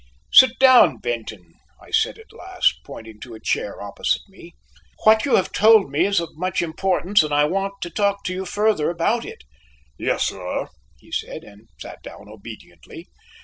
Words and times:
"Sit 0.31 0.57
down, 0.57 0.97
Benton," 0.97 1.53
I 1.79 1.91
said 1.91 2.17
at 2.17 2.33
last, 2.33 2.77
pointing 2.83 3.19
to 3.19 3.35
a 3.35 3.39
chair 3.39 3.79
opposite 3.83 4.23
me; 4.27 4.55
"what 5.03 5.25
you 5.25 5.35
have 5.35 5.51
told 5.51 5.91
me 5.91 6.07
is 6.07 6.19
of 6.19 6.29
much 6.35 6.63
importance, 6.63 7.21
and 7.21 7.31
I 7.31 7.45
want 7.45 7.75
to 7.81 7.91
talk 7.91 8.23
to 8.23 8.33
you 8.33 8.43
further 8.47 8.89
about 8.89 9.25
it." 9.25 9.43
"Yes, 9.99 10.23
sir," 10.23 10.69
he 10.97 11.11
said, 11.11 11.43
and 11.43 11.67
sat 11.79 12.01
down 12.01 12.27
obediently. 12.29 13.09